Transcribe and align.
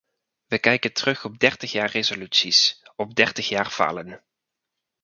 We 0.47 0.59
kijken 0.59 0.93
terug 0.93 1.23
op 1.25 1.39
dertig 1.39 1.71
jaar 1.71 1.91
resoluties, 1.91 2.81
op 2.95 3.15
dertig 3.15 3.49
jaar 3.49 3.69
falen. 3.69 4.23